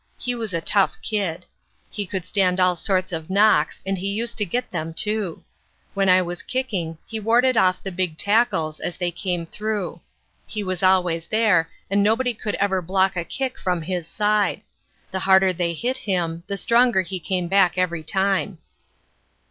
[0.17, 1.45] He was a tough kid.
[1.91, 5.43] He could stand all sorts of knocks and he used to get them too.
[5.93, 10.01] When I was kicking he warded off the big tackles as they came through.
[10.47, 14.61] He was always there and nobody could ever block a kick from his side.
[15.11, 18.57] The harder they hit him, the stronger he came back every time."